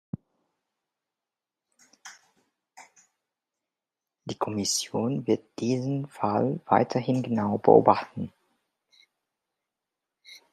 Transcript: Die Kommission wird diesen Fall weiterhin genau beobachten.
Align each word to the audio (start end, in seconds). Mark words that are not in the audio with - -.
Die 4.25 4.33
Kommission 4.35 5.27
wird 5.27 5.43
diesen 5.59 6.07
Fall 6.07 6.59
weiterhin 6.65 7.21
genau 7.21 7.59
beobachten. 7.59 8.33